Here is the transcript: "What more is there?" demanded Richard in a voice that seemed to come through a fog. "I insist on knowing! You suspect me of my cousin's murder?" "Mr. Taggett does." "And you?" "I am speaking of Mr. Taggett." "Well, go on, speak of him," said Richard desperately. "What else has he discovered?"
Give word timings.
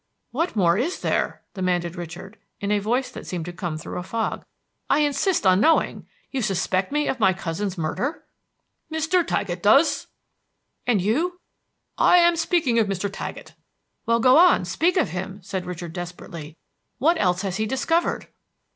"What 0.31 0.55
more 0.55 0.79
is 0.79 1.01
there?" 1.01 1.43
demanded 1.53 1.95
Richard 1.95 2.39
in 2.59 2.71
a 2.71 2.79
voice 2.79 3.11
that 3.11 3.27
seemed 3.27 3.45
to 3.45 3.53
come 3.53 3.77
through 3.77 3.99
a 3.99 4.01
fog. 4.01 4.43
"I 4.89 5.01
insist 5.01 5.45
on 5.45 5.61
knowing! 5.61 6.07
You 6.31 6.41
suspect 6.41 6.91
me 6.91 7.07
of 7.07 7.19
my 7.19 7.33
cousin's 7.33 7.77
murder?" 7.77 8.23
"Mr. 8.91 9.23
Taggett 9.23 9.61
does." 9.61 10.07
"And 10.87 11.03
you?" 11.03 11.39
"I 11.99 12.17
am 12.17 12.35
speaking 12.35 12.79
of 12.79 12.87
Mr. 12.87 13.11
Taggett." 13.13 13.53
"Well, 14.07 14.19
go 14.19 14.37
on, 14.39 14.65
speak 14.65 14.97
of 14.97 15.09
him," 15.09 15.39
said 15.43 15.67
Richard 15.67 15.93
desperately. 15.93 16.57
"What 16.97 17.21
else 17.21 17.43
has 17.43 17.57
he 17.57 17.67
discovered?" 17.67 18.27